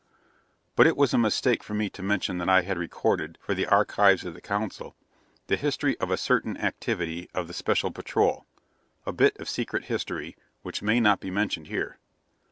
]But 0.75 0.87
it 0.87 0.97
was 0.97 1.13
a 1.13 1.17
mistake 1.19 1.61
for 1.61 1.75
me 1.75 1.87
to 1.91 2.01
mention 2.01 2.39
that 2.39 2.49
I 2.49 2.63
had 2.63 2.75
recorded, 2.75 3.37
for 3.39 3.53
the 3.53 3.67
archives 3.67 4.25
of 4.25 4.33
the 4.33 4.41
Council, 4.41 4.95
the 5.45 5.55
history 5.57 5.95
of 5.99 6.09
a 6.09 6.17
certain 6.17 6.57
activity 6.57 7.29
of 7.35 7.47
the 7.47 7.53
Special 7.53 7.91
Patrol 7.91 8.47
a 9.05 9.11
bit 9.11 9.37
of 9.39 9.47
secret 9.47 9.83
history 9.85 10.35
which 10.63 10.81
may 10.81 10.99
not 10.99 11.19
be 11.19 11.29
mentioned 11.29 11.67
here. 11.67 11.99